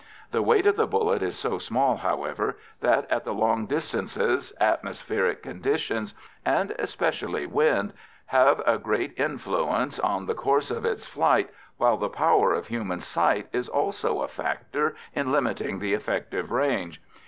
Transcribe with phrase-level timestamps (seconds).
[0.31, 5.43] The weight of the bullet is so small, however, that at the long distances atmospheric
[5.43, 7.93] conditions, and especially wind,
[8.25, 12.99] have a great influence on the course of its flight, while the power of human
[12.99, 16.99] sight is also a factor in limiting the effective range.